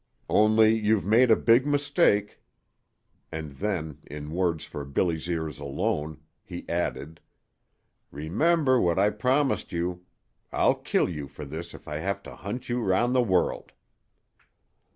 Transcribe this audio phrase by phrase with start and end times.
[0.31, 2.41] "Only you've made a big mistake."
[3.31, 7.21] And then, in words for Billy's ears alone, he added:
[8.09, 10.03] "Remember what I promised you!
[10.51, 13.73] I'll kill you for this if I have to hunt you round the world!"